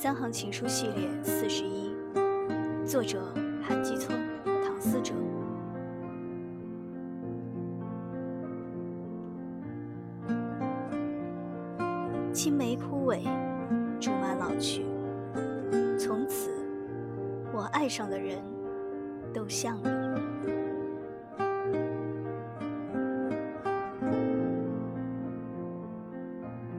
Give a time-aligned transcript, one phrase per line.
[0.00, 1.92] 三行情书系列四十一，
[2.86, 5.12] 作者韩基聪、唐思哲。
[12.32, 13.24] 青梅枯萎，
[13.98, 14.86] 竹马老去，
[15.98, 16.48] 从此
[17.52, 18.38] 我爱上的人
[19.34, 19.97] 都像你。